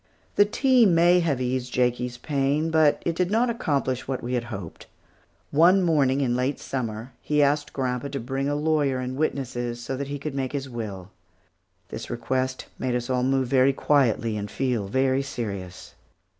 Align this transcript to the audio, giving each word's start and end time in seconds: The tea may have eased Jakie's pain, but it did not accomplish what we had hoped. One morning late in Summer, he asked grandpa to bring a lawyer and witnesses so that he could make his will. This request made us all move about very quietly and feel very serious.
The 0.35 0.45
tea 0.45 0.87
may 0.87 1.19
have 1.19 1.39
eased 1.39 1.71
Jakie's 1.71 2.17
pain, 2.17 2.71
but 2.71 3.03
it 3.05 3.15
did 3.15 3.29
not 3.29 3.51
accomplish 3.51 4.07
what 4.07 4.23
we 4.23 4.33
had 4.33 4.45
hoped. 4.45 4.87
One 5.51 5.83
morning 5.83 6.17
late 6.35 6.55
in 6.55 6.59
Summer, 6.59 7.13
he 7.21 7.43
asked 7.43 7.71
grandpa 7.71 8.07
to 8.07 8.19
bring 8.19 8.49
a 8.49 8.55
lawyer 8.55 8.97
and 8.97 9.15
witnesses 9.15 9.79
so 9.79 9.95
that 9.97 10.07
he 10.07 10.17
could 10.17 10.33
make 10.33 10.53
his 10.53 10.67
will. 10.67 11.11
This 11.89 12.09
request 12.09 12.65
made 12.79 12.95
us 12.95 13.11
all 13.11 13.21
move 13.21 13.43
about 13.49 13.51
very 13.51 13.73
quietly 13.73 14.37
and 14.37 14.49
feel 14.49 14.87
very 14.87 15.21
serious. 15.21 15.93